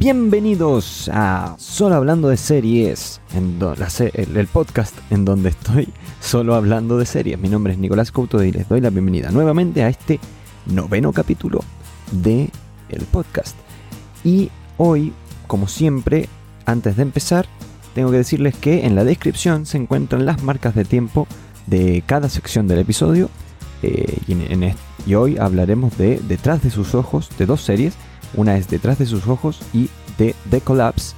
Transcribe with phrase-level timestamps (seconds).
[0.00, 3.58] Bienvenidos a Solo Hablando de Series, en
[4.34, 5.90] el, podcast en donde estoy
[6.22, 7.38] solo hablando de series.
[7.38, 10.18] Mi nombre es Nicolás Couto y les doy la bienvenida nuevamente a este
[10.64, 11.62] noveno capítulo
[12.12, 12.48] de
[12.88, 13.54] el podcast.
[14.24, 15.12] Y hoy,
[15.46, 16.30] como siempre,
[16.64, 17.44] antes de empezar,
[17.94, 21.26] tengo que decirles que en la descripción se encuentran las marcas de tiempo
[21.66, 23.28] de cada sección del episodio.
[23.82, 27.92] Eh, y, hoy hablaremos de Detrás de sus ojos, de dos series.
[28.34, 31.14] Una es Detrás de sus ojos y de The Collapse.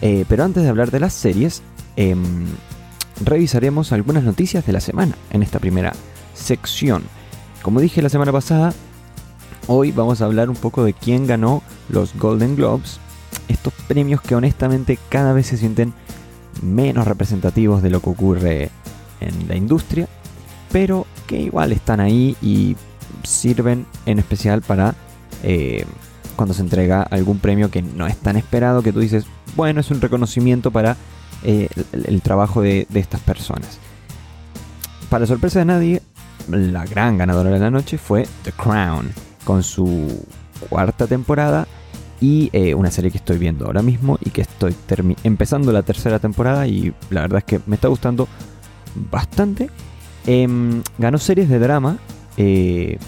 [0.00, 1.62] Eh, pero antes de hablar de las series,
[1.96, 2.46] em,
[3.24, 5.92] revisaremos algunas noticias de la semana en esta primera
[6.34, 7.02] sección.
[7.62, 8.72] Como dije la semana pasada,
[9.68, 12.98] hoy vamos a hablar un poco de quién ganó los Golden Globes
[13.48, 15.92] estos premios que honestamente cada vez se sienten
[16.62, 18.70] menos representativos de lo que ocurre
[19.20, 20.08] en la industria,
[20.70, 22.76] pero que igual están ahí y
[23.22, 24.94] sirven en especial para
[25.42, 25.84] eh,
[26.36, 29.90] cuando se entrega algún premio que no es tan esperado, que tú dices, bueno, es
[29.90, 30.96] un reconocimiento para
[31.44, 33.78] eh, el, trabajo de, estas personas.
[35.10, 36.02] Para sorpresa de nadie,
[36.48, 39.12] la gran ganadora de la noche fue The Crown,
[39.44, 40.24] con su
[40.68, 41.66] cuarta temporada
[42.20, 44.76] y eh, una serie que estoy viendo ahora mismo y que estoy
[45.24, 48.28] empezando la tercera temporada y la verdad es que me está gustando
[49.10, 49.68] bastante.
[50.26, 51.98] Em, ganó series de drama,
[52.36, 52.98] eh,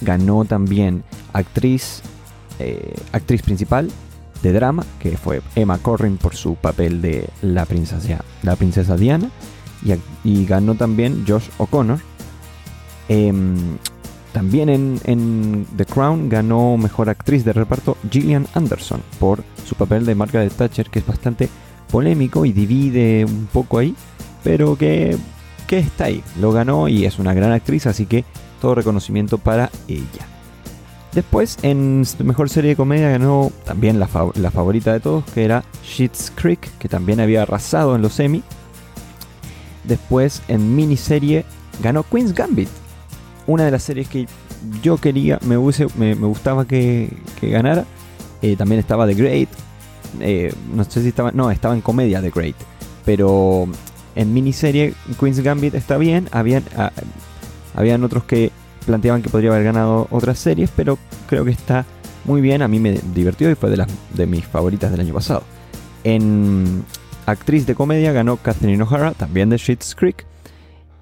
[0.00, 2.02] ganó también actriz,
[2.58, 3.90] eh, actriz principal
[4.42, 9.30] de drama, que fue Emma Corrin por su papel de la princesa, la princesa Diana,
[10.24, 12.00] y, ganó también Josh O'Connor.
[13.08, 13.56] Em,
[14.32, 20.14] también en, The Crown ganó mejor actriz de reparto Gillian Anderson por su papel de
[20.14, 21.48] Margaret Thatcher, que es bastante
[21.90, 23.94] polémico y divide un poco ahí,
[24.44, 25.16] pero que,
[25.66, 26.22] que está ahí.
[26.40, 28.24] Lo ganó y es una gran actriz, así que
[28.60, 30.37] todo reconocimiento para ella.
[31.12, 35.64] Después, en mejor serie de comedia ganó también la, la favorita de todos, que era
[35.84, 38.42] Schitt's Creek, que también había arrasado en los Emmy.
[39.84, 41.44] Después, en miniserie,
[41.82, 42.68] ganó Queen's Gambit,
[43.46, 44.26] una de las series que
[44.82, 47.10] yo quería, me, me, gustaba que,
[47.40, 47.84] ganara.
[48.42, 49.48] Eh, también estaba The Great.
[50.20, 51.32] Eh, no sé si estaba.
[51.32, 52.56] No, estaba en comedia The Great.
[53.04, 53.66] Pero
[54.14, 56.28] en miniserie Queen's Gambit está bien.
[56.30, 56.92] Habían, ah,
[57.74, 58.52] habían otros que
[58.88, 60.70] planteaban que podría haber ganado otras series.
[60.74, 61.84] Pero creo que está
[62.24, 62.62] muy bien.
[62.62, 65.42] A mí me divirtió y fue de, las, de mis favoritas del año pasado.
[66.02, 66.82] En
[67.26, 70.26] actriz de comedia ganó Catherine O'Hara, también de Schitt's Creek.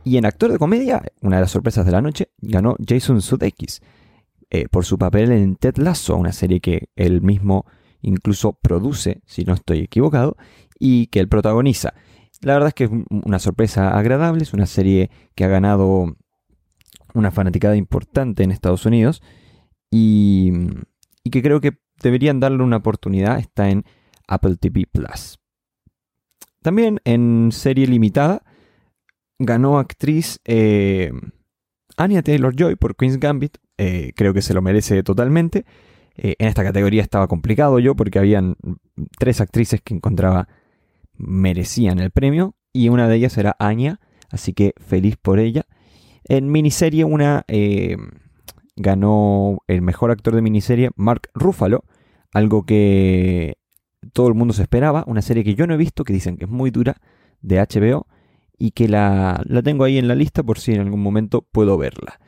[0.05, 3.81] Y en actor de comedia, una de las sorpresas de la noche, ganó Jason Sudeikis
[4.51, 7.67] eh, por su papel en Ted Lasso, una serie que él mismo
[8.03, 10.37] incluso produce, si no estoy equivocado,
[10.79, 11.95] y que él protagoniza.
[12.43, 16.17] La verdad es que es una sorpresa agradable, es una serie que ha ganado
[17.17, 19.23] una fanaticada importante en Estados Unidos
[19.91, 20.53] y,
[21.31, 23.85] que creo que deberían darle una oportunidad, está en
[24.29, 25.39] Apple TV Plus.
[26.63, 28.43] También en serie limitada
[29.39, 31.13] ganó actriz eh,
[31.97, 33.57] Anya Taylor Joy por Queen's Gambit.
[33.79, 35.65] Eh, creo que se lo merece totalmente.
[36.17, 38.57] Eh, en esta categoría estaba complicado yo porque habían
[39.19, 40.49] tres actrices que encontraba
[41.15, 44.01] merecían el premio y una de ellas era Anya,
[44.31, 45.67] así que feliz por ella.
[46.29, 47.45] En miniserie una
[48.77, 51.85] ganó el mejor actor de miniserie Mark Ruffalo,
[52.33, 53.57] algo que
[54.13, 56.45] todo el mundo se esperaba, una serie que yo no he visto que dicen que
[56.45, 57.01] es muy dura
[57.41, 58.07] de HBO
[58.59, 62.21] y que la, tengo ahí en la lista por si en algún momento puedo verla.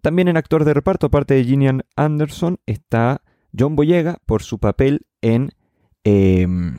[0.00, 3.22] También en actor de reparto, aparte de Gillian Anderson, está
[3.56, 5.50] John Boyega por su papel en...
[6.04, 6.76] Em,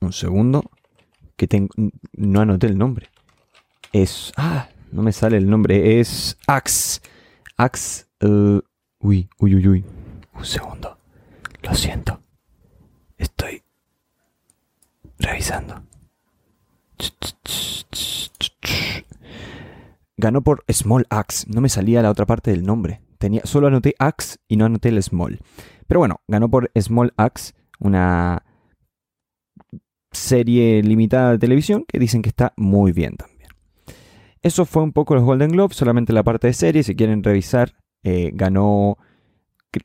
[0.00, 0.64] un segundo,
[1.36, 1.68] que tengo,
[2.14, 3.10] no anoté el nombre.
[3.92, 4.32] Es...
[4.36, 6.00] Ah, no me sale el nombre.
[6.00, 7.00] Es Axe.
[7.56, 8.06] Axe...
[9.00, 9.84] Uy, uy, uy, uy.
[10.34, 10.98] Un segundo.
[11.62, 12.20] Lo siento.
[13.16, 13.62] Estoy
[15.18, 15.82] revisando.
[20.16, 21.46] Ganó por Small Axe.
[21.48, 23.00] No me salía la otra parte del nombre.
[23.18, 25.40] Tenía, solo anoté Axe y no anoté el Small.
[25.88, 28.44] Pero bueno, ganó por Small Axe, una
[30.12, 33.31] serie limitada de televisión que dicen que está muy bien también.
[34.42, 36.82] Eso fue un poco los Golden Globes, solamente la parte de serie.
[36.82, 38.98] Si quieren revisar, eh, ganó.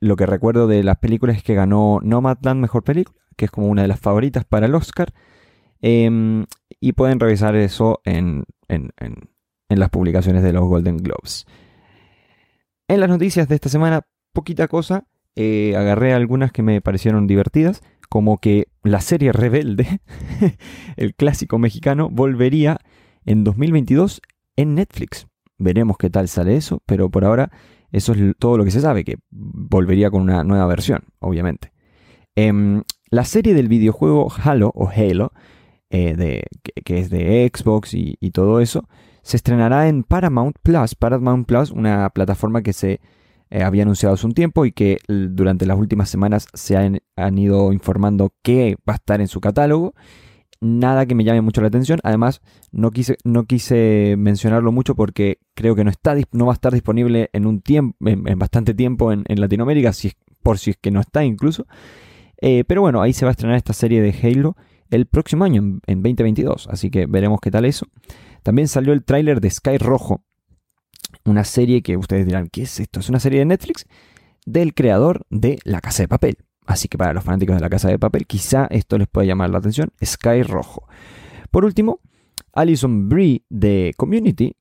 [0.01, 3.67] Lo que recuerdo de las películas es que ganó Nomadland Mejor Película, que es como
[3.67, 5.13] una de las favoritas para el Oscar.
[5.81, 6.45] Em,
[6.81, 8.43] y pueden revisar eso en,
[9.69, 11.45] las publicaciones de los Golden Globes.
[12.87, 14.01] En las noticias de esta semana,
[14.33, 15.05] poquita cosa.
[15.35, 20.01] Eh, agarré algunas que me parecieron divertidas, como que la serie Rebelde,
[20.97, 22.79] el clásico mexicano, volvería
[23.23, 24.21] en 2022
[24.57, 25.27] en Netflix.
[25.57, 27.49] Veremos qué tal sale eso, pero por ahora
[27.91, 31.71] eso es todo lo que se sabe, que volvería con una nueva versión, obviamente.
[32.35, 35.31] Em, la serie del videojuego Halo o Halo,
[35.89, 36.43] eh, de,
[36.83, 38.87] que, es de Xbox y, todo eso,
[39.23, 40.95] se estrenará en Paramount Plus.
[40.95, 42.99] Paramount Plus, una plataforma que se
[43.49, 47.37] eh, había anunciado hace un tiempo y que durante las últimas semanas se han, han,
[47.37, 49.95] ido informando que va a estar en su catálogo.
[50.59, 51.99] Nada que me llame mucho la atención.
[52.03, 56.55] Además, no quise, no quise mencionarlo mucho porque creo que no, está, no va a
[56.55, 60.91] estar disponible en un tiempo, en, bastante tiempo en, Latinoamérica, si, por si es que
[60.91, 61.67] no está incluso.
[62.41, 64.55] Eh, pero bueno, ahí se va a estrenar esta serie de Halo
[64.89, 66.67] el próximo año, en, 2022.
[66.71, 67.87] Así que veremos qué tal eso.
[68.43, 70.23] También salió el tráiler de Sky Rojo,
[71.25, 72.99] una serie que ustedes dirán, ¿qué es esto?
[72.99, 73.85] Es una serie de Netflix
[74.45, 76.37] del creador de La Casa de Papel.
[76.67, 79.49] Así que para los fanáticos de La Casa de Papel, quizá esto les pueda llamar
[79.49, 79.89] la atención.
[80.03, 80.87] Sky Rojo.
[81.49, 82.01] Por último,
[82.53, 84.55] Alison Brie de Community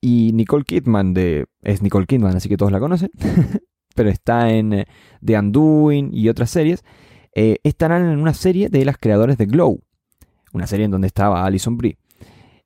[0.00, 1.46] y Nicole Kidman de...
[1.62, 3.10] Es Nicole Kidman, así que todos la conocen.
[3.94, 4.86] pero está en eh,
[5.24, 6.82] The Undoing y otras series.
[7.34, 9.82] Eh, estarán en una serie de las creadores de Glow.
[10.52, 11.98] Una serie en donde estaba Alison Brie.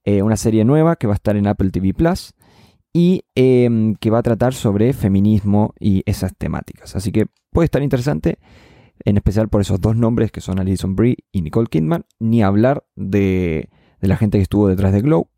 [0.04, 2.34] Eh, una serie nueva que va a estar en Apple TV Plus
[2.92, 6.94] y em, que va a tratar sobre feminismo y esas temáticas.
[6.94, 8.38] Así que puede estar interesante,
[9.04, 12.84] en especial por esos dos nombres que son Alison Brie y Nicole Kidman, ni hablar
[12.96, 13.70] de,
[14.00, 15.28] de la gente que estuvo detrás de Glow.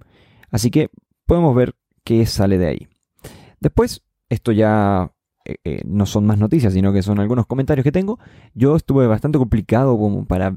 [0.50, 0.88] Así que
[1.26, 1.74] podemos ver
[2.04, 2.88] qué sale de ahí.
[3.60, 5.12] Después, esto ya
[5.44, 8.18] eh, eh, no son más noticias, sino que son algunos comentarios que tengo.
[8.54, 10.56] Yo estuve bastante complicado como para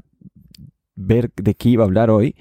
[0.96, 2.36] ver de qué iba a hablar hoy.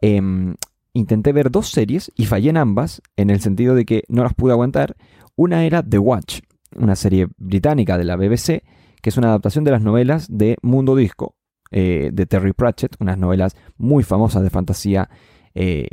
[0.00, 0.54] Em,
[0.92, 4.34] intenté ver dos series y fallé en ambas, en el sentido de que no las
[4.34, 4.96] pude aguantar.
[5.34, 6.40] Una era The Watch,
[6.76, 8.62] una serie británica de la BBC,
[9.02, 11.36] que es una adaptación de las novelas de Mundo Disco,
[11.70, 15.08] eh, de Terry Pratchett, unas novelas muy famosas de fantasía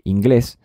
[0.04, 0.60] inglés,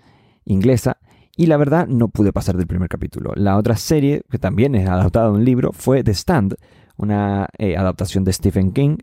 [0.45, 0.99] inglesa,
[1.37, 3.33] y la verdad, no pude pasar del primer capítulo.
[3.35, 6.57] La otra serie, que también es adaptada de un libro, fue The Stand,
[6.97, 8.99] una eh, adaptación de Stephen King.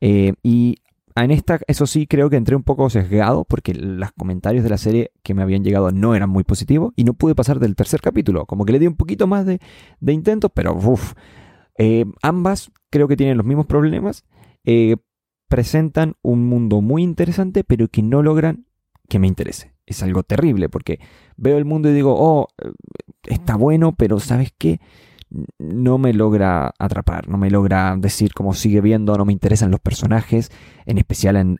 [0.00, 0.76] Eh, y
[1.16, 4.78] en esta, eso sí, creo que entré un poco sesgado porque los comentarios de la
[4.78, 8.00] serie que me habían llegado no eran muy positivos y no pude pasar del tercer
[8.00, 8.46] capítulo.
[8.46, 9.60] Como que le di un poquito más de,
[10.00, 11.14] de intento, pero uff.
[11.78, 14.24] Eh, ambas creo que tienen los mismos problemas.
[15.48, 18.66] presentan un mundo muy interesante, pero que no logran
[19.08, 21.00] que me interese es algo terrible porque
[21.36, 22.48] veo el mundo y digo, oh,
[23.24, 24.80] está bueno, pero ¿sabes qué?
[25.58, 29.80] No me logra atrapar, no me logra decir cómo sigue viendo, no me interesan los
[29.80, 30.50] personajes,
[30.86, 31.58] en especial en,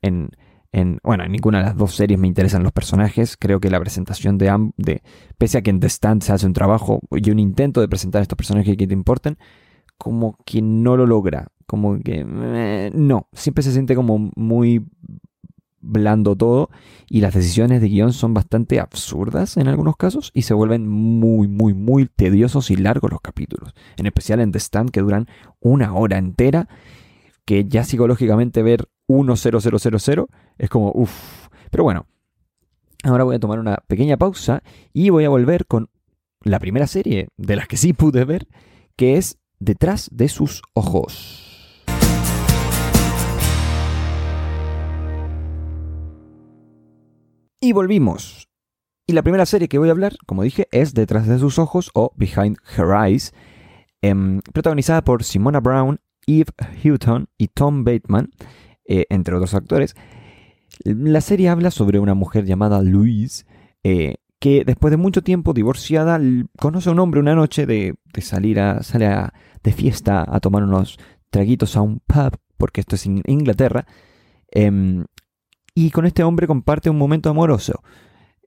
[0.73, 3.37] en, bueno, en ninguna de las dos series me interesan los personajes.
[3.37, 5.03] Creo que la presentación de, de
[5.39, 8.21] pese a que en The Stand se hace un trabajo y un intento de presentar
[8.21, 9.39] a estos personajes que te importen,
[9.99, 14.87] como que no lo logra, como que eh, no, siempre se siente como muy
[15.85, 16.71] blando todo
[17.09, 21.49] y las decisiones de guion son bastante absurdas en algunos casos y se vuelven muy,
[21.49, 23.75] muy, muy tediosos y largos los capítulos.
[23.97, 25.29] En especial en The Stand que duran
[25.61, 26.69] una hora entera,
[27.45, 30.27] que ya psicológicamente ver 10000
[30.59, 31.49] es como uff.
[31.71, 32.07] Pero bueno,
[33.03, 35.91] ahora voy a tomar una pequeña pausa y voy a volver con
[36.43, 38.49] la primera serie de las que sí pude ver,
[38.97, 41.54] que es Detrás de sus ojos.
[47.65, 48.47] Y volvimos.
[49.07, 51.91] Y la primera serie que voy a hablar, como dije, es Detrás de sus ojos
[51.95, 53.33] o Behind Her Eyes,
[54.03, 58.29] em, protagonizada por Simona Brown, Eve Houghton y Tom Bateman,
[58.87, 59.97] eh, entre otros actores.
[60.85, 63.47] La serie habla sobre una mujer llamada Louise,
[63.83, 66.21] eh, que después de mucho tiempo divorciada,
[66.59, 69.09] conoce a un hombre una noche de, salir a, sale
[69.63, 70.99] de fiesta a tomar unos
[71.31, 73.87] traguitos a un pub, porque esto es en Inglaterra.
[74.51, 75.07] Em,
[75.75, 77.83] y con este hombre comparte un momento amoroso.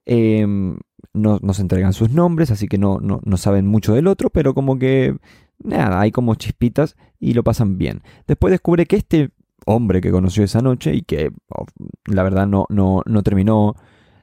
[0.06, 0.78] Em,
[1.12, 4.78] no, se entregan sus nombres, así que no, no, saben mucho del otro, pero como
[4.78, 5.16] que
[5.58, 8.02] nada, hay como chispitas y lo pasan bien.
[8.26, 9.30] Después descubre que este
[9.66, 11.66] hombre que conoció esa noche y que oh,
[12.06, 13.74] la verdad no, no, no terminó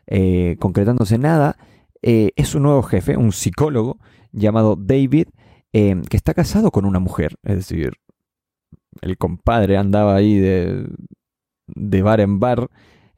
[0.07, 1.57] eh, concretándose nada,
[2.01, 3.99] eh, es su nuevo jefe, un psicólogo
[4.31, 5.27] llamado David,
[5.73, 7.35] em, que está casado con una mujer.
[7.43, 7.93] Es decir,
[9.01, 10.87] el compadre andaba ahí de,
[11.67, 12.69] de bar en bar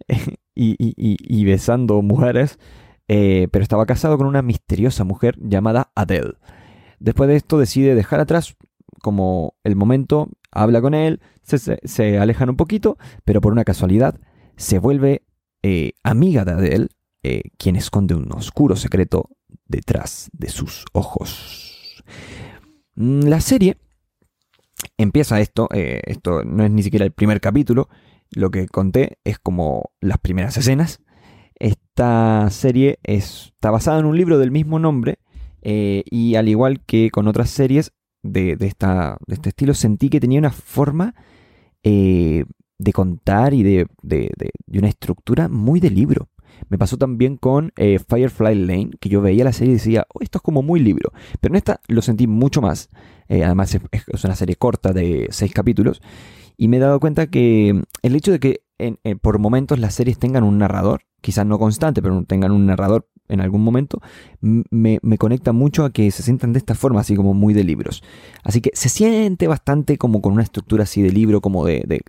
[0.56, 2.60] y, besando mujeres,
[3.08, 6.34] eh, pero estaba casado con una misteriosa mujer llamada Adele.
[7.00, 8.56] Después de esto decide dejar atrás
[9.02, 14.20] como el momento, habla con él, se, alejan un poquito, pero por una casualidad
[14.56, 15.24] se vuelve
[15.62, 16.88] eh, amiga de Adele,
[17.24, 19.30] eh, quien esconde un oscuro secreto
[19.66, 22.04] detrás de sus ojos.
[22.96, 23.78] Mm, la serie
[24.98, 27.90] empieza esto, esto no es ni siquiera el primer capítulo,
[28.31, 31.01] lo que conté es como las primeras escenas.
[31.60, 35.19] Esta serie está basada en un libro del mismo nombre
[35.62, 37.93] eh, y al igual que con otras series
[38.24, 41.15] de, esta, de este estilo, sentí que tenía una forma
[41.84, 42.46] eh,
[42.77, 44.31] de contar y de, de,
[44.74, 46.29] una estructura muy de libro.
[46.69, 50.19] Me pasó también con eh, Firefly Lane, que yo veía la serie y decía, oh,
[50.22, 51.12] esto es como muy libro.
[51.39, 52.89] Pero en esta lo sentí mucho más.
[53.29, 56.01] Además es, una serie corta de seis capítulos.
[56.58, 58.62] Y me he dado cuenta que el hecho de que
[59.22, 63.42] por momentos las series tengan un narrador, quizás no constante, pero tengan un narrador en
[63.42, 64.02] algún momento,
[64.40, 68.04] me, conecta mucho a que se sientan de esta forma, así como muy de libros.
[68.44, 72.02] Así que se siente bastante como con una estructura así de libro, como de,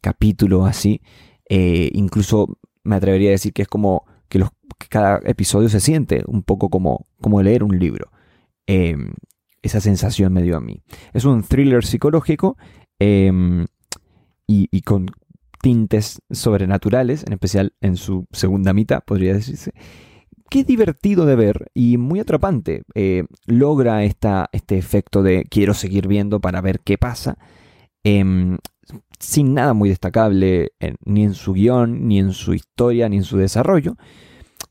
[0.00, 1.00] capítulo así.
[1.48, 4.50] Eh, incluso me atrevería a decir que es como que, los,
[4.88, 8.10] cada episodio se siente un poco como, como leer un libro.
[8.66, 9.12] Em,
[9.62, 10.82] esa sensación me dio a mí.
[11.12, 12.56] Es un thriller psicológico
[12.98, 13.66] em,
[14.46, 15.06] y, con
[15.62, 19.72] tintes sobrenaturales, en especial en su segunda mitad, podría decirse.
[20.50, 22.82] Qué divertido de ver y muy atrapante.
[22.94, 27.38] Eh, logra esta, este efecto de quiero seguir viendo para ver qué pasa.
[28.04, 28.58] Em,
[29.18, 30.72] sin nada muy destacable
[31.04, 33.96] ni en su guion, ni en su historia, ni en su desarrollo.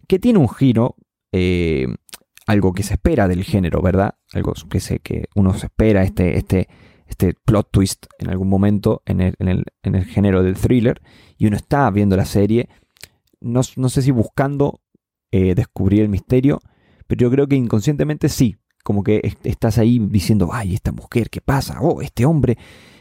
[0.08, 0.96] Que tiene un giro
[1.32, 1.88] eh,
[2.46, 4.15] algo que se espera del género, ¿verdad?
[4.34, 6.68] Algo que, sé que uno se espera, este, este,
[7.13, 11.01] este plot twist en algún momento en el, en el, género del thriller,
[11.38, 12.70] y uno está viendo la serie,
[13.39, 14.82] no, sé si buscando
[15.32, 16.60] eh, descubrir el misterio,
[17.08, 21.41] pero yo creo que inconscientemente sí, como que estás ahí diciendo, ay, esta mujer, ¿qué
[21.41, 21.79] pasa?
[21.82, 22.58] Oh, este hombre,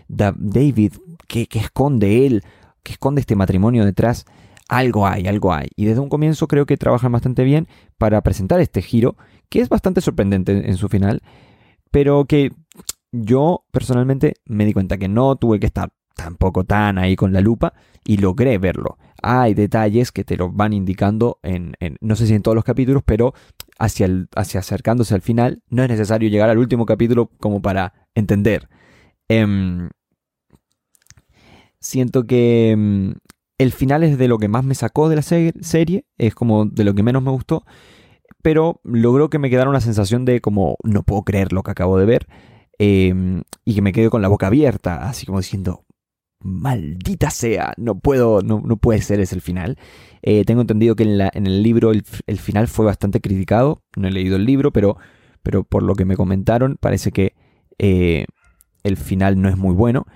[0.09, 0.92] David,
[1.26, 2.42] ¿qué, qué esconde él?
[2.83, 4.26] ¿Qué esconde este matrimonio detrás?
[4.69, 5.69] algo hay, algo hay.
[5.76, 9.16] Y desde un comienzo creo que trabajan bastante bien para presentar este giro,
[9.50, 11.21] que es bastante sorprendente en su final,
[11.90, 12.52] pero que
[13.12, 17.40] yo personalmente me di cuenta que no tuve que estar tampoco tan ahí con la
[17.40, 18.99] lupa y logré verlo.
[19.23, 23.02] Hay detalles que te lo van indicando en, no sé si en todos los capítulos,
[23.04, 23.35] pero
[23.78, 27.92] hacia, el, hacia acercándose al final, no es necesario llegar al último capítulo como para
[28.14, 28.69] entender.
[29.28, 29.90] Em,
[31.81, 33.14] siento que em,
[33.59, 36.85] el final es de lo que más me sacó de la serie, es como de
[36.85, 37.64] lo que menos me gustó,
[38.42, 41.99] pero logró que me quedara una sensación de como no puedo creer lo que acabo
[41.99, 42.26] de ver
[42.79, 45.85] em, y que me quedé con la boca abierta, así como diciendo,
[46.41, 49.79] maldita sea, no puedo, no, puede ser ese el final.
[50.23, 54.37] Eh, tengo entendido que en, el libro el, final fue bastante criticado, no he leído
[54.37, 54.97] el libro, pero,
[55.43, 57.35] pero por lo que me comentaron parece que
[57.79, 58.26] eh,
[58.83, 60.07] el final no es muy bueno.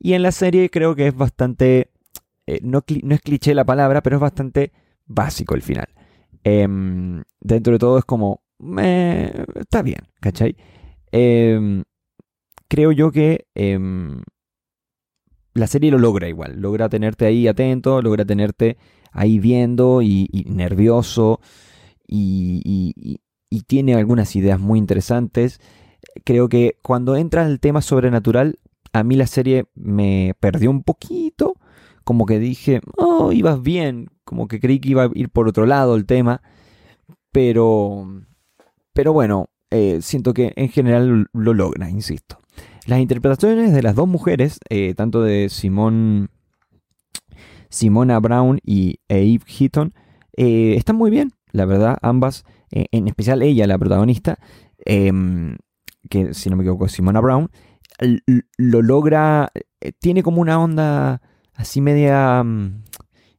[0.00, 1.90] Y en la serie creo que es bastante
[2.48, 4.72] eh, no, es cliché la palabra, pero es bastante
[5.04, 5.86] básico el final.
[6.44, 8.42] Em, dentro de todo es como,
[9.54, 10.56] está bien, ¿cachai?
[11.12, 11.84] Em,
[12.68, 14.22] creo yo que em,
[15.54, 18.78] la serie lo logra igual, logra tenerte ahí atento, logra tenerte
[19.12, 21.40] ahí viendo y, nervioso
[22.06, 23.20] y,
[23.66, 25.60] tiene algunas ideas muy interesantes.
[26.24, 28.58] Creo que cuando entra el tema sobrenatural,
[28.92, 31.54] a mí la serie me perdió un poquito
[32.04, 35.66] como que dije, oh, ibas bien, como que creí que iba a ir por otro
[35.66, 36.40] lado el tema,
[37.32, 38.22] pero,
[38.94, 42.38] pero bueno, eh, siento que en general lo logra, insisto.
[42.88, 46.28] Las interpretaciones de las dos mujeres, eh, tanto de Simone,
[47.68, 49.92] Simona Brown y Eve Heaton,
[50.36, 54.38] eh, están muy bien, la verdad, ambas, en especial ella, la protagonista,
[54.84, 55.56] em,
[56.08, 57.50] que si no me equivoco es Simona Brown,
[58.56, 59.52] lo logra,
[59.98, 61.20] tiene como una onda
[61.54, 62.84] así media mm,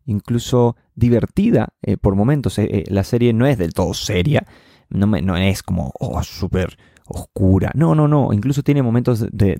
[0.06, 2.60] incluso divertida eh, por momentos.
[2.60, 4.46] Eh, eh, la serie no es del todo seria,
[4.90, 6.78] no, no es como oh, súper
[7.10, 7.72] oscura.
[7.76, 8.34] No, no, no.
[8.34, 9.58] Incluso tiene momentos de,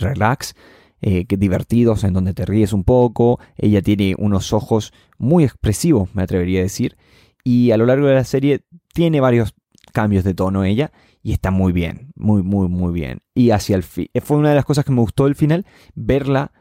[0.00, 0.54] relax,
[1.00, 3.38] que divertidos en donde te ríes un poco.
[3.56, 6.96] Ella tiene unos ojos muy expresivos, me atrevería a decir.
[7.44, 9.54] Y a lo largo de la serie tiene varios
[9.92, 13.20] cambios de tono ella y está muy bien, muy, muy, muy bien.
[13.34, 16.52] Y hacia el fin, fue una de las cosas que me gustó del final, verla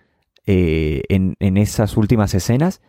[0.46, 2.82] eh, en, esas últimas escenas,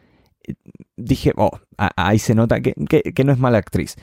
[0.96, 2.74] dije, oh, ahí se nota que,
[3.24, 3.96] no es mala actriz.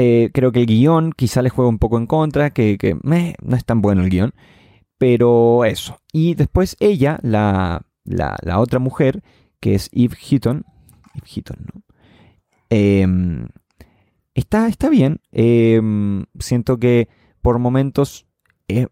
[0.00, 3.64] Eh, creo que el guion quizá le juega un poco en contra, que, no es
[3.64, 4.32] tan bueno el guion,
[4.96, 5.98] pero eso.
[6.12, 7.84] Y después ella, la,
[8.58, 9.24] otra mujer,
[9.58, 10.64] que es Eve Heaton,
[12.70, 13.48] em,
[14.34, 15.20] está, está bien.
[15.32, 17.08] Em, siento que
[17.42, 18.24] por momentos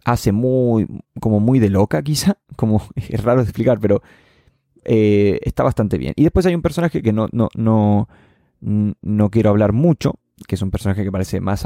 [0.04, 0.88] hace muy,
[1.20, 4.02] como muy de loca quizá, como es raro de explicar, pero
[4.84, 6.14] eh, está bastante bien.
[6.16, 8.08] Y después hay un personaje que no, no, no,
[8.60, 11.64] no quiero hablar mucho, que es un personaje que aparece más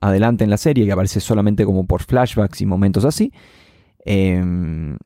[0.00, 3.32] adelante en la serie, que aparece solamente como por flashbacks y momentos así,
[4.04, 4.96] em,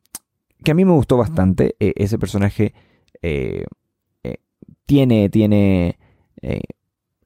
[0.64, 1.76] que a mí me gustó bastante.
[1.78, 2.74] E, ese personaje
[3.22, 3.64] eh,
[4.24, 4.36] eh,
[4.86, 5.98] tiene, tiene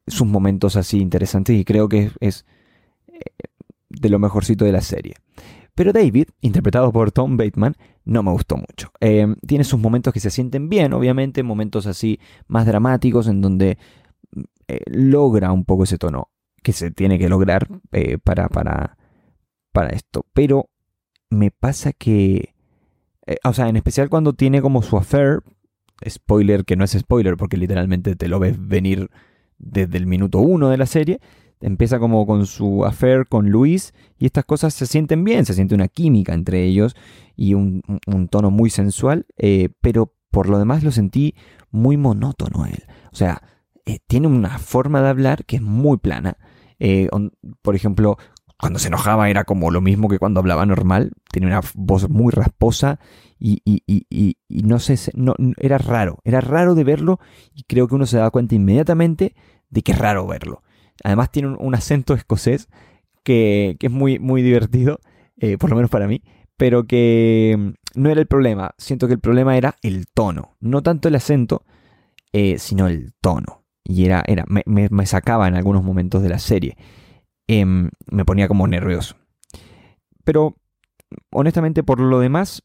[0.07, 2.45] sus momentos así interesantes y creo que es
[3.89, 5.15] de lo mejorcito de la serie.
[5.75, 8.93] Pero David, interpretado por Tom Bateman, no me gustó mucho.
[9.01, 13.79] Em, tiene sus momentos que se sienten bien, obviamente, momentos así más dramáticos en donde
[14.69, 16.31] eh, logra un poco ese tono
[16.63, 18.97] que se tiene que lograr eh, para, para,
[19.73, 20.27] para esto.
[20.33, 20.71] Pero
[21.31, 22.55] me pasa que,
[23.27, 25.41] eh, o sea, en especial cuando tiene como su affair,
[26.09, 29.11] spoiler que no es spoiler porque literalmente te lo ves venir
[29.59, 31.21] desde el minuto uno de la serie,
[31.61, 35.75] empieza como con su affair con Luis y estas cosas se sienten bien, se siente
[35.75, 36.97] una química entre ellos
[37.37, 37.83] y un,
[38.31, 41.35] tono muy sensual, eh, pero por lo demás lo sentí
[41.71, 42.85] muy monótono él.
[43.13, 43.43] O sea,
[43.87, 46.39] eh, tiene una forma de hablar que es muy plana.
[46.79, 47.09] Eh,
[47.63, 48.17] por ejemplo,
[48.59, 52.33] cuando se enojaba era como lo mismo que cuando hablaba normal, tiene una voz muy
[52.33, 52.99] rasposa
[53.39, 53.61] y,
[54.49, 54.97] no sé,
[55.59, 57.21] era raro, era raro de verlo
[57.53, 59.35] y creo que uno se da cuenta inmediatamente
[59.69, 60.63] de que es raro verlo.
[61.03, 62.69] Además tiene un, acento escocés
[63.23, 65.01] que, es muy, muy divertido,
[65.37, 66.23] eh, por lo menos para mí,
[66.57, 68.75] pero que mm, no era el problema.
[68.79, 71.65] Siento que el problema era el tono, no tanto el acento,
[72.57, 73.64] sino el tono.
[73.85, 76.77] Y era, era me, sacaba en algunos momentos de la serie.
[77.47, 79.17] Em, me ponía como nervioso.
[80.25, 80.57] Pero,
[81.31, 82.63] honestamente, por lo demás,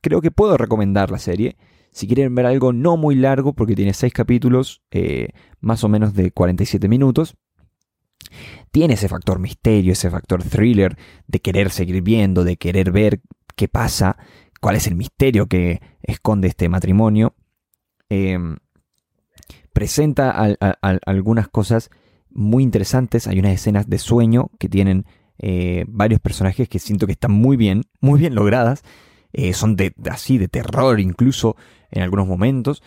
[0.00, 1.56] creo que puedo recomendar la serie.
[1.90, 5.28] Si quieren ver algo no muy largo, porque tiene 6 capítulos, eh,
[5.60, 7.36] más o menos de 47 minutos,
[8.70, 13.20] tiene ese factor misterio, ese factor thriller de querer seguir viendo, de querer ver
[13.56, 14.16] qué pasa,
[14.60, 17.34] cuál es el misterio que esconde este matrimonio.
[18.08, 18.56] Em,
[19.78, 20.32] presenta
[21.06, 21.90] algunas cosas
[22.30, 23.28] muy interesantes.
[23.28, 25.06] Hay unas escenas de sueño que tienen
[25.38, 28.82] eh, varios personajes que siento que están muy bien, muy bien logradas.
[29.32, 31.54] Eh, son de, así de terror incluso
[31.92, 32.82] en algunos momentos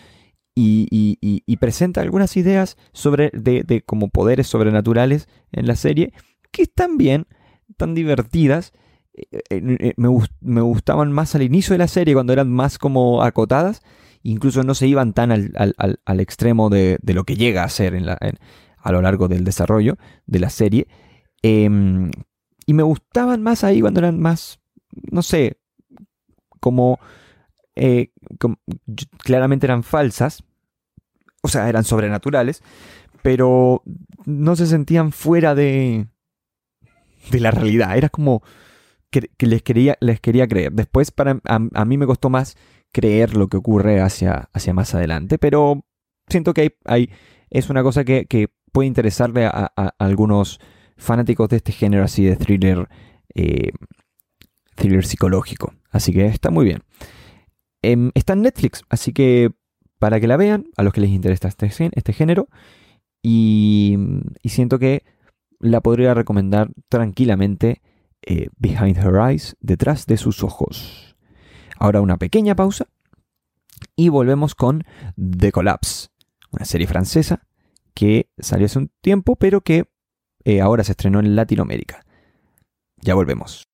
[0.54, 6.12] y, presenta algunas ideas sobre de, como poderes sobrenaturales en la serie
[6.50, 7.26] que están bien,
[7.78, 8.74] tan divertidas.
[9.14, 13.80] Eh, eh, me, gustaban más al inicio de la serie cuando eran más como acotadas,
[14.22, 18.18] incluso no se iban tan al, extremo de, lo que llega a ser en la,
[18.78, 20.88] a lo largo del desarrollo de la serie.
[21.42, 22.10] Em,
[22.66, 24.60] y me gustaban más ahí cuando eran más,
[25.10, 25.58] no sé,
[26.60, 27.00] como
[27.74, 28.12] eh,
[29.18, 30.44] claramente eran falsas,
[31.42, 32.62] o sea, eran sobrenaturales,
[33.22, 33.82] pero
[34.24, 36.06] no se sentían fuera de,
[37.30, 37.96] de la realidad.
[37.96, 38.42] Era como
[39.10, 40.72] que, les, quería, les quería creer.
[40.72, 42.56] Después para, a, mí me costó más
[42.92, 45.84] creer lo que ocurre hacia, hacia más adelante, pero
[46.28, 47.10] siento que hay,
[47.50, 50.58] es una cosa que, puede interesarle a, algunos
[50.96, 52.88] fanáticos de este género así de thriller,
[53.34, 53.72] eh,
[54.76, 55.74] thriller psicológico.
[55.90, 56.82] Así que está muy bien.
[57.82, 59.50] Em, está en Netflix, así que
[59.98, 62.48] para que la vean, a los que les interesa este, este género,
[63.22, 63.96] y,
[64.44, 65.04] siento que
[65.60, 67.82] la podría recomendar tranquilamente
[68.22, 71.11] eh, Behind Her Eyes, detrás de sus ojos.
[71.82, 72.86] Ahora una pequeña pausa
[73.96, 74.84] y volvemos con
[75.16, 76.10] The Collapse,
[76.52, 77.48] una serie francesa
[77.92, 79.86] que salió hace un tiempo, pero que
[80.44, 82.04] eh, ahora se estrenó en Latinoamérica.
[82.98, 83.64] Ya volvemos.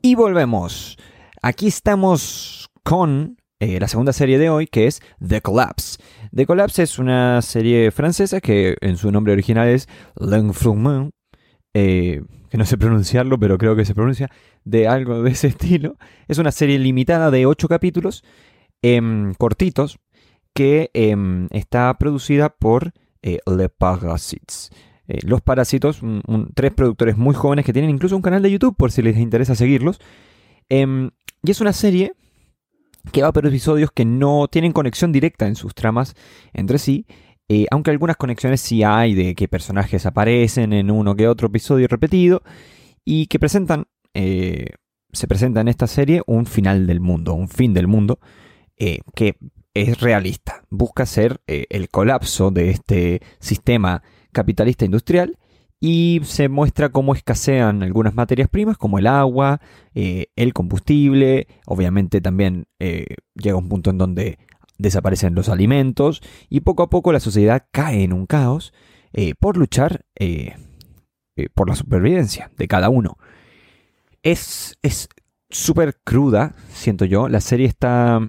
[0.00, 0.96] Y volvemos.
[1.42, 5.98] Aquí estamos con eh, la segunda serie de hoy, que es The Collapse.
[6.32, 11.10] The Collapse es una serie francesa que en su nombre original es L'Enfroment,
[11.74, 14.28] eh, que no sé pronunciarlo, pero creo que se pronuncia
[14.64, 15.96] de algo de ese estilo.
[16.28, 18.24] Es una serie limitada de 8 capítulos,
[18.82, 19.98] em, cortitos,
[20.52, 24.70] que em, está producida por eh, Le Parasites.
[25.06, 26.00] Eh, los Parásitos,
[26.54, 29.54] tres productores muy jóvenes que tienen incluso un canal de YouTube por si les interesa
[29.54, 29.98] seguirlos.
[30.68, 31.10] Em,
[31.42, 32.12] y es una serie
[33.12, 36.14] que va por episodios que no tienen conexión directa en sus tramas
[36.52, 37.06] entre sí,
[37.50, 41.88] eh, aunque algunas conexiones sí hay de que personajes aparecen en uno que otro episodio
[41.88, 42.42] repetido
[43.04, 44.66] y que presentan, eh,
[45.12, 48.20] se presenta en esta serie un final del mundo, un fin del mundo,
[49.14, 49.36] que
[49.74, 55.36] es realista, busca ser el colapso de este sistema capitalista industrial
[55.80, 59.60] y se muestra cómo escasean algunas materias primas como el agua,
[59.94, 64.38] eh, el combustible, obviamente también eh, llega un punto en donde
[64.80, 68.72] desaparecen los alimentos y poco a poco la sociedad cae en un caos
[69.12, 70.04] eh, por luchar
[71.54, 73.16] por la supervivencia de cada uno.
[74.22, 74.78] Es
[75.48, 78.20] súper cruda, siento yo, la serie está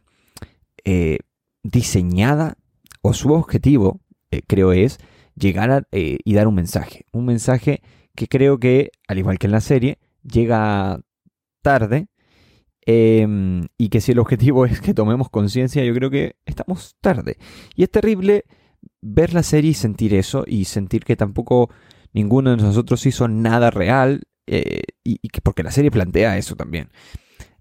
[1.64, 2.58] diseñada
[3.02, 4.00] o su objetivo,
[4.48, 5.00] creo es,
[5.36, 7.06] llegar eh, y dar un mensaje.
[7.12, 7.82] Un mensaje
[8.16, 11.02] que creo que, al igual que en la serie, llega
[11.62, 12.08] tarde
[12.86, 17.38] em, y que si el objetivo es que tomemos conciencia, yo creo que estamos tarde.
[17.76, 18.46] Y es terrible
[19.02, 21.70] ver la serie y sentir eso y sentir que tampoco
[22.14, 26.90] ninguno de nosotros hizo nada real, eh, y, porque la serie plantea eso también.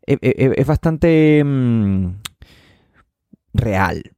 [0.07, 2.21] E, e, e, es, bastante mm,
[3.55, 4.17] real,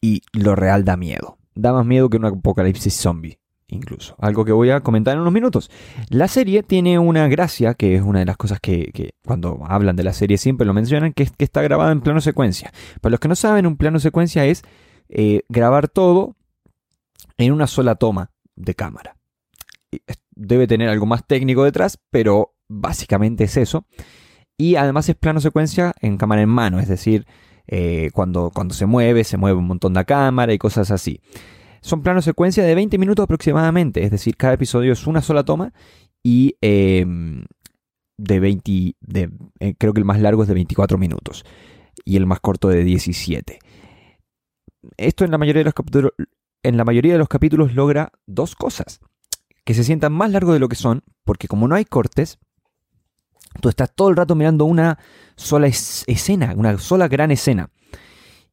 [0.00, 1.38] y lo real da miedo.
[1.54, 3.39] Da más miedo que un apocalipsis zombie
[3.70, 4.14] incluso.
[4.18, 5.70] Algo que voy a comentar en unos minutos.
[6.08, 10.02] La serie tiene una gracia, que es una de las cosas que, cuando hablan de
[10.02, 12.72] la serie siempre lo mencionan, que, que está grabada en plano secuencia.
[13.00, 14.62] Para los que no saben, un plano secuencia es
[15.08, 16.36] eh, grabar todo
[17.38, 19.16] en una sola toma de cámara.
[20.30, 23.86] Debe tener algo más técnico detrás, pero básicamente es eso.
[24.56, 27.26] Y además es plano secuencia en cámara en mano, es decir,
[27.66, 31.20] eh, cuando, cuando se mueve, se mueve un montón de cámara y cosas así.
[31.80, 35.72] Son planos secuencia de 20 minutos aproximadamente, es decir, cada episodio es una sola toma
[36.22, 37.44] y em,
[38.18, 41.44] de 20, de, eh, creo que el más largo es de 24 minutos
[42.04, 43.58] y el más corto de 17
[44.96, 46.12] esto en la mayoría de los capítulos,
[46.62, 49.00] en la mayoría de los capítulos logra dos cosas.
[49.64, 52.38] Que se sientan más largos de lo que son, porque como no hay cortes,
[53.60, 54.98] tú estás todo el rato mirando una
[55.36, 57.70] sola escena, una sola gran escena.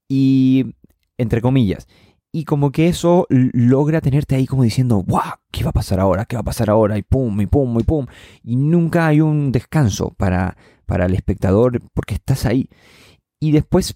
[0.07, 0.75] Y,
[1.17, 1.87] entre comillas,
[2.31, 5.33] y como que eso logra tenerte ahí como diciendo, ¡guau!
[5.51, 6.25] ¿Qué va a pasar ahora?
[6.25, 6.97] ¿Qué va a pasar ahora?
[6.97, 8.05] Y pum, y pum, y pum.
[8.43, 12.69] Y nunca hay un descanso para, para el espectador porque estás ahí.
[13.39, 13.93] Y después,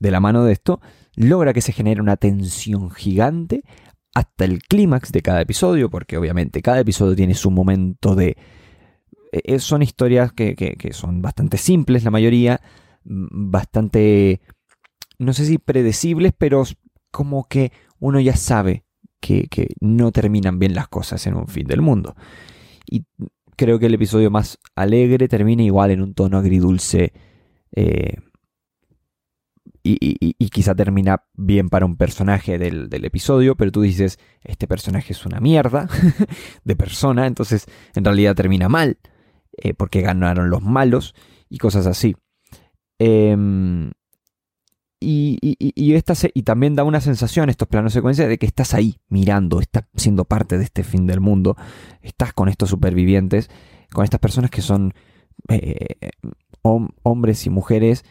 [0.00, 0.80] de la mano de esto,
[1.14, 3.64] logra que se genere una tensión gigante
[4.14, 8.36] hasta el clímax de cada episodio, porque obviamente cada episodio tiene su momento de...
[9.32, 12.60] Eh, eh, son historias que, son bastante simples, la mayoría,
[13.04, 14.40] mm, bastante,
[15.18, 16.64] no sé si predecibles, pero
[17.18, 18.84] como que uno ya sabe
[19.20, 19.48] que,
[19.80, 22.14] no terminan bien las cosas en un fin del mundo.
[22.88, 23.06] Y
[23.56, 27.12] creo que el episodio más alegre termina igual en un tono agridulce.
[27.72, 28.18] Eh,
[29.82, 35.26] y, quizá termina bien para un personaje del, episodio, pero tú dices, este personaje es
[35.26, 35.88] una mierda
[36.64, 38.98] de persona, entonces en realidad termina mal,
[39.56, 41.16] eh, porque ganaron los malos
[41.48, 42.14] y cosas así.
[43.00, 43.90] Em,
[45.00, 48.98] y, y, esta y también da una sensación, estos planos secuencia, de que estás ahí
[49.08, 51.56] mirando, estás siendo parte de este fin del mundo,
[52.02, 53.50] estás con estos supervivientes,
[53.92, 54.94] con estas personas que son
[55.48, 56.10] eh,
[56.62, 58.04] hombres y mujeres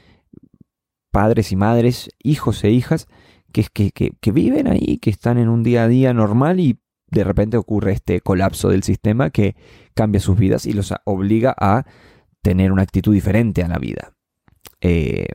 [1.17, 3.07] padres y madres, hijos e hijas,
[3.51, 7.23] que, que, que, viven ahí, que están en un día a día normal y de
[7.23, 9.55] repente ocurre este colapso del sistema que
[9.95, 11.85] cambia sus vidas y los obliga a
[12.43, 14.13] tener una actitud diferente a la vida.
[14.79, 15.25] Eh,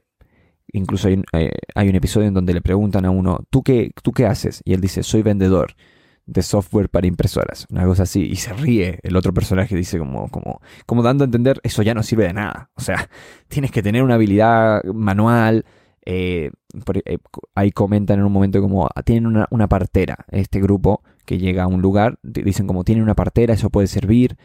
[0.72, 4.12] incluso hay, eh, hay, un episodio en donde le preguntan a uno, ¿tú qué, ¿tú
[4.12, 4.62] qué haces?
[4.64, 5.74] Y él dice, soy vendedor
[6.26, 8.98] de software para impresoras, una cosa así, y se ríe.
[9.02, 12.32] El otro personaje dice como, como, como dando a entender, eso ya no sirve de
[12.32, 12.70] nada.
[12.74, 13.08] O sea,
[13.48, 15.64] tienes que tener una habilidad manual.
[16.04, 16.50] Eh,
[17.04, 17.18] eh,
[17.54, 21.66] ahí comentan en un momento como, ah, tienen una, partera, este grupo que llega a
[21.68, 24.36] un lugar, dicen como, tienen una partera, eso puede servir.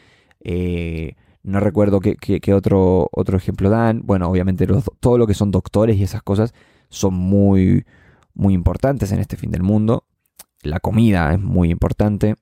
[0.43, 1.15] Eh,
[1.47, 4.01] no recuerdo qué, otro, otro ejemplo dan.
[4.03, 4.67] Bueno, obviamente
[4.99, 6.53] todo lo que son doctores y esas cosas
[6.89, 7.85] son muy,
[8.33, 10.03] muy importantes en este fin del mundo.
[10.61, 12.35] La comida es muy importante.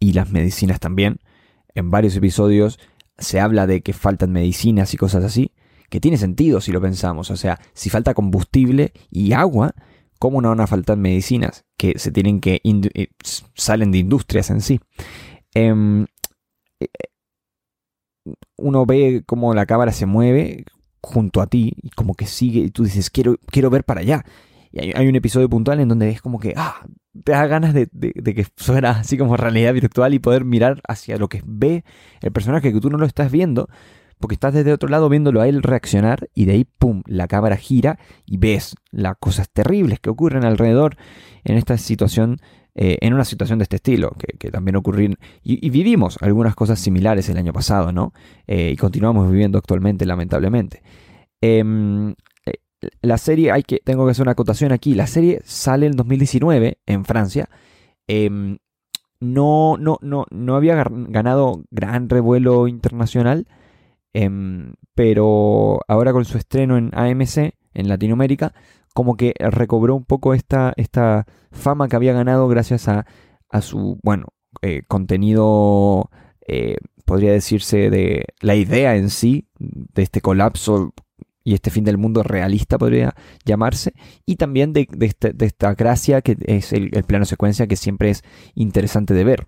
[0.00, 1.20] Y las medicinas también.
[1.72, 2.80] En varios episodios
[3.16, 5.52] se habla de que faltan medicinas y cosas así.
[5.88, 7.30] Que tiene sentido si lo pensamos.
[7.30, 9.72] O sea, si falta combustible y agua,
[10.18, 11.64] ¿cómo no van a faltar medicinas?
[11.76, 12.60] Que se tienen que.
[12.64, 13.06] Eh,
[13.54, 14.80] salen de industrias en sí.
[15.54, 16.06] Em,
[16.80, 16.88] eh,
[18.56, 20.64] uno ve cómo la cámara se mueve
[21.02, 24.24] junto a ti y como que sigue y tú dices quiero, quiero ver para allá
[24.72, 26.86] y hay, un episodio puntual en donde es como que, ah,
[27.24, 31.28] te da ganas de, que fuera así como realidad virtual y poder mirar hacia lo
[31.28, 31.84] que ve
[32.20, 33.68] el personaje que tú no lo estás viendo,
[34.18, 37.56] porque estás desde otro lado viéndolo a él reaccionar y de ahí, ¡pum!, la cámara
[37.56, 40.96] gira y ves las cosas terribles que ocurren alrededor
[41.44, 42.38] en esta situación,
[42.78, 45.08] eh, en una situación de este estilo, que, también ocurrió,
[45.42, 48.12] y, vivimos algunas cosas similares el año pasado, ¿no?
[48.46, 50.82] Eh, y continuamos viviendo actualmente, lamentablemente.
[51.40, 52.14] Em,
[53.00, 56.76] la serie, hay que, tengo que hacer una acotación aquí, la serie sale en 2019
[56.84, 57.48] en Francia.
[58.08, 58.58] Em,
[59.20, 63.46] no, no, no, no había ganado gran revuelo internacional,
[64.12, 68.52] em, pero ahora con su estreno en AMC, en Latinoamérica,
[68.96, 73.04] como que recobró un poco esta, esta fama que había ganado gracias a,
[73.50, 74.28] a su, bueno,
[74.62, 76.08] eh, contenido,
[76.48, 80.94] eh, podría decirse, de la idea en sí, de este colapso
[81.44, 83.92] y este fin del mundo realista podría llamarse,
[84.24, 88.22] y también de, este, esta gracia que es el, plano secuencia que siempre es
[88.54, 89.46] interesante de ver.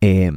[0.00, 0.30] Eh,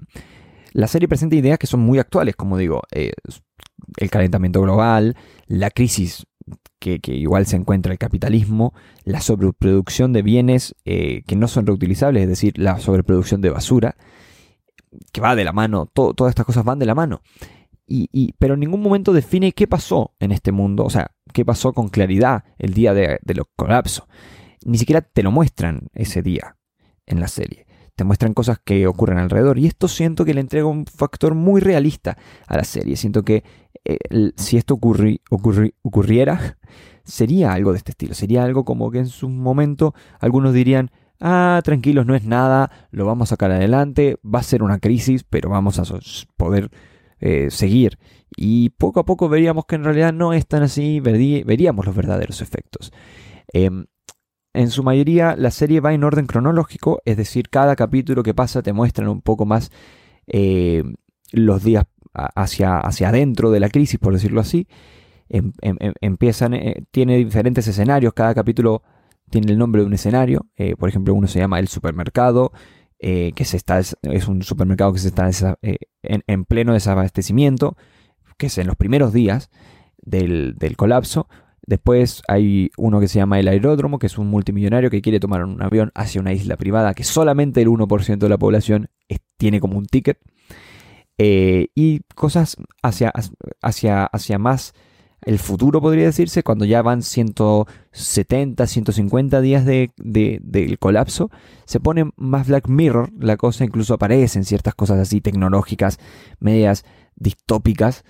[0.73, 6.25] la serie presenta ideas que son muy actuales, como digo, el calentamiento global, la crisis
[6.79, 12.23] que, igual se encuentra el capitalismo, la sobreproducción de bienes eh, que no son reutilizables,
[12.23, 13.95] es decir, la sobreproducción de basura,
[15.11, 17.21] que va de la mano, todas estas cosas van de la mano.
[17.89, 21.71] Y, pero en ningún momento define qué pasó en este mundo, o sea, qué pasó
[21.71, 23.47] con claridad el día de, de los.
[24.65, 26.57] Ni siquiera te lo muestran ese día
[27.05, 27.66] en la serie.
[27.97, 29.57] Te muestran cosas que ocurren alrededor.
[29.57, 32.95] Y esto siento que le entrega un factor muy realista a la serie.
[32.95, 33.43] Siento que
[33.83, 33.97] eh,
[34.35, 36.57] si esto ocurriera,
[37.03, 38.13] sería algo de este estilo.
[38.13, 43.07] Sería algo como que en su momento algunos dirían, ah, tranquilos, no es nada, lo
[43.07, 45.83] vamos a sacar adelante, va a ser una crisis, pero vamos a
[46.37, 46.69] poder
[47.19, 47.97] eh, seguir.
[48.35, 52.41] Y poco a poco veríamos que en realidad no es tan así, veríamos los verdaderos
[52.41, 52.93] efectos.
[53.51, 53.87] Em,
[54.57, 58.61] en su mayoría la serie va en orden cronológico, es decir, cada capítulo que pasa
[58.61, 59.71] te muestran un poco más
[60.27, 60.83] eh,
[61.31, 64.67] los días hacia, hacia adentro de la crisis, por decirlo así.
[65.29, 68.83] Em, em, empiezan, eh, tiene diferentes escenarios, cada capítulo
[69.29, 70.47] tiene el nombre de un escenario,
[70.79, 72.53] por ejemplo uno se llama El Supermercado,
[72.99, 75.29] eh, que se está, es un supermercado que se está
[75.61, 77.77] eh, en, pleno desabastecimiento,
[78.39, 79.51] que es en los primeros días
[79.97, 81.27] del, colapso.
[81.67, 85.43] Después hay uno que se llama el aeródromo, que es un multimillonario que quiere tomar
[85.43, 88.89] un avión hacia una isla privada que solamente el 1% de la población
[89.37, 90.17] tiene como un ticket.
[91.17, 93.11] Eh, y cosas hacia,
[93.61, 94.73] hacia, hacia más
[95.25, 101.31] el futuro, podría decirse, cuando ya van 170, 150 días de, del colapso,
[101.65, 105.99] se pone más Black Mirror, la cosa incluso aparecen ciertas cosas así tecnológicas,
[106.39, 108.05] medias distópicas,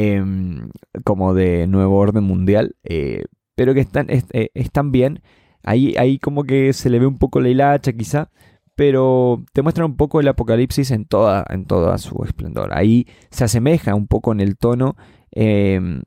[0.00, 0.70] em,
[1.04, 5.22] como de nuevo orden mundial, eh, pero que están, eh, están bien.
[5.62, 8.30] Ahí, ahí como que se le ve un poco la hilacha quizá,
[8.74, 11.66] pero te muestra un poco el apocalipsis en toda, en
[11.98, 12.70] su esplendor.
[12.72, 14.96] Ahí se asemeja un poco en el tono
[15.32, 16.02] em,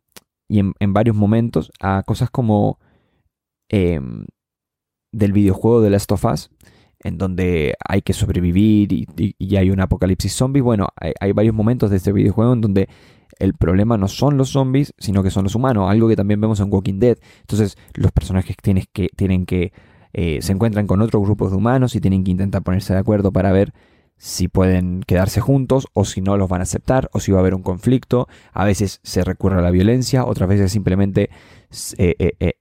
[0.50, 2.80] y en, varios momentos a cosas como
[3.70, 4.26] em,
[5.12, 6.50] del videojuego de Last of Us,
[7.04, 10.62] en donde hay que sobrevivir y, hay un apocalipsis zombie.
[10.62, 10.88] Bueno,
[11.20, 12.90] hay, varios momentos de este videojuego en donde
[13.44, 16.60] el problema no son los zombies, sino que son los humanos, algo que también vemos
[16.60, 17.18] en Walking Dead.
[17.42, 19.74] Entonces los personajes tienen que, tienen que
[20.14, 23.32] eh, se encuentran con otros grupos de humanos y tienen que intentar ponerse de acuerdo
[23.32, 23.74] para ver
[24.18, 27.42] si pueden quedarse juntos o si no los van a aceptar o si va a
[27.42, 28.28] haber un conflicto.
[28.54, 31.30] A veces se recurre a la violencia, otras veces simplemente
[31.98, 32.54] eh, eh, eh,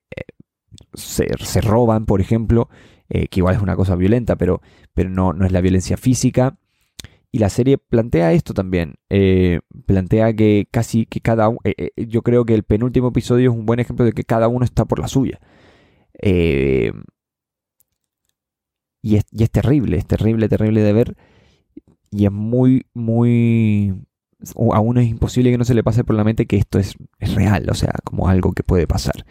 [0.95, 2.69] se, roban, por ejemplo,
[3.09, 4.63] que igual es una cosa violenta, pero,
[4.95, 6.57] pero no, no, es la violencia física.
[7.33, 8.97] Y la serie plantea esto también.
[9.87, 11.61] plantea que casi que cada uno.
[11.97, 14.85] yo creo que el penúltimo episodio es un buen ejemplo de que cada uno está
[14.85, 15.41] por la suya.
[19.03, 21.17] y, es, y es terrible, es terrible, terrible de ver
[22.13, 23.95] y es muy, muy...
[24.57, 27.69] Aún es imposible que no se le pase por la mente que esto es, real,
[27.71, 29.25] o sea, como algo que puede pasar.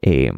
[0.00, 0.32] Eh,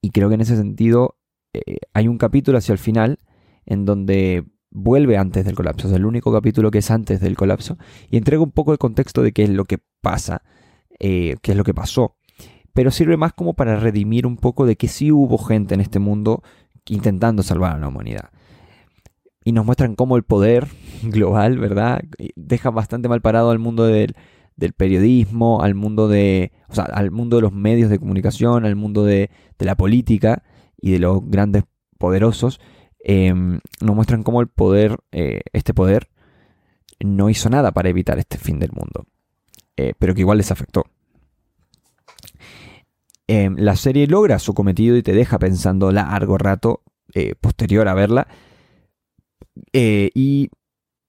[0.00, 1.16] y creo que en ese sentido
[1.52, 3.18] eh, hay un capítulo hacia el final
[3.64, 4.44] en donde
[4.76, 7.78] vuelve antes del colapso, es el único capítulo que es antes del colapso,
[8.10, 10.42] y entrega un poco el contexto de qué es lo que pasa,
[10.98, 12.16] eh, qué es lo que pasó.
[12.72, 15.98] Pero sirve más como para redimir un poco de que sí hubo gente en este
[15.98, 16.42] mundo
[16.88, 18.30] intentando salvar a la humanidad
[19.46, 20.66] y nos muestran cómo el poder
[21.04, 22.02] global, ¿verdad?
[22.34, 24.14] Deja bastante mal parado al mundo del,
[24.76, 29.04] periodismo, al mundo de, o sea, al mundo de los medios de comunicación, al mundo
[29.04, 30.42] de, la política
[30.76, 31.62] y de los grandes
[31.96, 32.60] poderosos.
[33.08, 36.08] Em, nos muestran cómo el poder, eh, este poder,
[36.98, 39.06] no hizo nada para evitar este fin del mundo,
[39.76, 40.86] eh, pero que igual les afectó.
[43.28, 46.82] Em, la serie logra su cometido y te deja pensando largo rato
[47.14, 48.26] eh, posterior a verla
[49.72, 50.50] y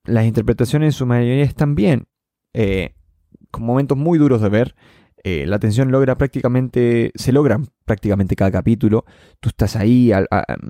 [0.03, 2.07] las interpretaciones en su mayoría están bien,
[3.49, 4.75] con momentos muy duros de ver.
[5.27, 9.03] Eh, la tensión logra prácticamente, se logra prácticamente cada capítulo.
[9.41, 10.11] Tú estás ahí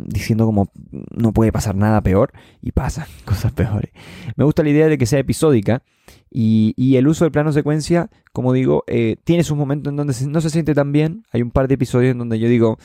[0.07, 0.71] diciendo como
[1.15, 3.91] no puede pasar nada peor y pasan cosas peores.
[4.35, 5.83] Me gusta la idea de que sea episódica
[6.31, 8.83] y, el uso del plano secuencia, como digo,
[9.23, 11.23] tiene sus momentos en donde no se siente tan bien.
[11.31, 12.79] Hay un par de episodios en donde yo digo,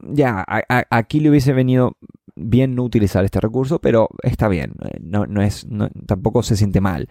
[0.00, 0.44] ya,
[0.90, 1.96] aquí le hubiese venido
[2.36, 5.66] bien no utilizar este recurso, pero está bien, eh, no, es,
[6.06, 7.08] tampoco se siente mal.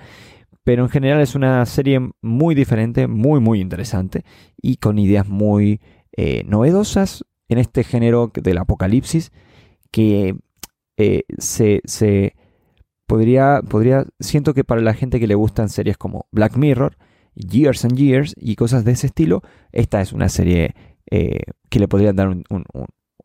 [0.64, 4.24] Pero en general es una serie muy diferente, muy, muy interesante
[4.62, 5.82] y con ideas muy
[6.16, 9.32] eh, novedosas en este género del apocalipsis
[9.92, 10.36] que
[10.98, 12.36] eh, se, se
[13.06, 16.98] podría, podría, siento que para la gente que le gustan series como Black Mirror,
[17.36, 20.76] Years and Years y cosas de ese estilo, esta es una serie
[21.70, 22.36] que le podrían dar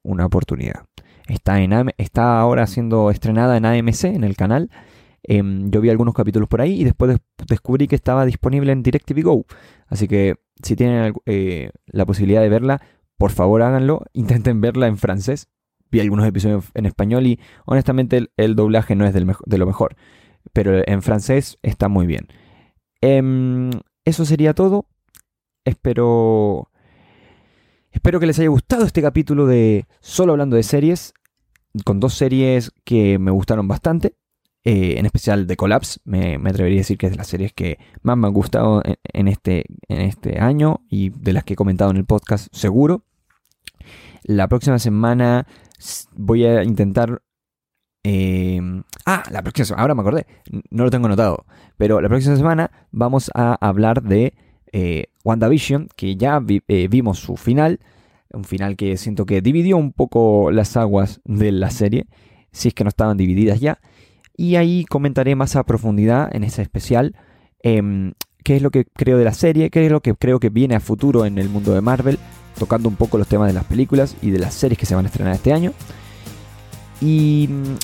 [0.03, 0.85] una oportunidad.
[1.29, 4.70] Está, en, está ahora siendo estrenada en AMC, en el canal.
[5.30, 9.22] Em, yo vi algunos capítulos por ahí y después descubrí que estaba disponible en DirecTV
[9.22, 9.44] Go.
[9.86, 12.80] Así que si tienen eh, la posibilidad de verla,
[13.18, 14.06] por favor háganlo.
[14.14, 15.48] Intenten verla en francés.
[15.90, 19.96] Vi algunos episodios en español y honestamente el, doblaje no es de lo mejor.
[20.54, 22.28] Pero en francés está muy bien.
[23.02, 23.70] Em,
[24.06, 24.86] eso sería todo.
[25.66, 26.70] Espero.
[27.90, 31.12] Espero que les haya gustado este capítulo de Solo hablando de series.
[31.84, 34.14] Con dos series que me gustaron bastante.
[34.70, 37.78] Eh, en especial The Collapse, me, atrevería a decir que es de las series que
[38.02, 41.90] más me han gustado en, este, en este año y de las que he comentado
[41.90, 43.02] en el podcast seguro.
[44.24, 45.46] La próxima semana
[46.14, 47.22] voy a intentar...
[48.04, 48.61] Eh,
[49.07, 50.26] ah, la próxima semana, ahora me acordé,
[50.68, 51.46] no lo tengo anotado,
[51.78, 54.35] pero la próxima semana vamos a hablar de
[54.72, 57.81] eh, WandaVision, que ya vimos su final,
[58.35, 62.07] un final que siento que dividió un poco las aguas de la serie,
[62.52, 63.78] si es que no estaban divididas ya.
[64.38, 67.16] Y ahí comentaré más a profundidad en ese especial
[67.64, 68.12] em,
[68.44, 70.77] qué es lo que creo de la serie, qué es lo que creo que viene
[70.77, 72.20] a futuro en el mundo de Marvel,
[72.57, 75.07] tocando un poco los temas de las películas y de las series que se van
[75.07, 75.72] a estrenar este año.
[77.01, 77.74] Y mm,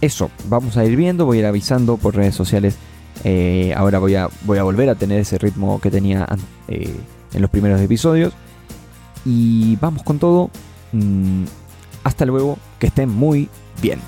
[0.00, 2.76] eso, vamos a ir viendo, voy a ir avisando por redes sociales.
[3.24, 6.24] Eh, ahora voy a, voy a volver a tener ese ritmo que tenía
[6.68, 6.94] eh,
[7.32, 8.32] en los primeros episodios.
[9.24, 10.50] Y vamos con todo.
[10.92, 11.46] Mm,
[12.04, 13.48] hasta luego, que estén muy
[13.82, 13.98] bien.